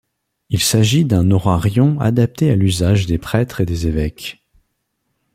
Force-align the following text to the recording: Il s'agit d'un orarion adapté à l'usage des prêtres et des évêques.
Il 0.49 0.59
s'agit 0.59 1.05
d'un 1.05 1.29
orarion 1.29 1.99
adapté 1.99 2.49
à 2.49 2.55
l'usage 2.55 3.05
des 3.05 3.19
prêtres 3.19 3.61
et 3.61 3.67
des 3.67 3.85
évêques. 3.85 4.41